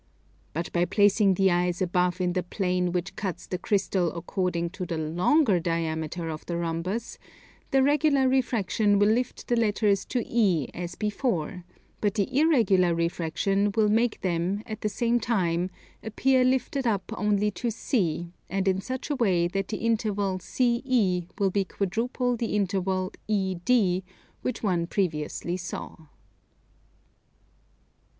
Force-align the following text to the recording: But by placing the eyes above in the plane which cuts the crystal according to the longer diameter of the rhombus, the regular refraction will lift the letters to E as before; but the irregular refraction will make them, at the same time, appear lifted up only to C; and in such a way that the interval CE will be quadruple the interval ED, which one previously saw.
But 0.53 0.71
by 0.73 0.85
placing 0.85 1.35
the 1.35 1.51
eyes 1.51 1.79
above 1.79 2.19
in 2.19 2.33
the 2.33 2.41
plane 2.41 2.91
which 2.91 3.15
cuts 3.15 3.45
the 3.45 3.59
crystal 3.59 4.11
according 4.13 4.71
to 4.71 4.83
the 4.83 4.97
longer 4.97 5.59
diameter 5.59 6.27
of 6.27 6.43
the 6.47 6.57
rhombus, 6.57 7.19
the 7.69 7.83
regular 7.83 8.27
refraction 8.27 8.97
will 8.97 9.09
lift 9.11 9.47
the 9.47 9.55
letters 9.55 10.03
to 10.05 10.23
E 10.25 10.69
as 10.73 10.95
before; 10.95 11.65
but 12.01 12.15
the 12.15 12.35
irregular 12.35 12.95
refraction 12.95 13.71
will 13.75 13.89
make 13.89 14.21
them, 14.21 14.63
at 14.65 14.81
the 14.81 14.89
same 14.89 15.19
time, 15.19 15.69
appear 16.01 16.43
lifted 16.43 16.87
up 16.87 17.11
only 17.15 17.51
to 17.51 17.69
C; 17.69 18.31
and 18.49 18.67
in 18.67 18.81
such 18.81 19.11
a 19.11 19.15
way 19.15 19.47
that 19.49 19.67
the 19.67 19.77
interval 19.77 20.39
CE 20.39 21.27
will 21.37 21.51
be 21.51 21.63
quadruple 21.65 22.35
the 22.35 22.55
interval 22.55 23.13
ED, 23.29 24.01
which 24.41 24.63
one 24.63 24.87
previously 24.87 25.57
saw. 25.57 25.95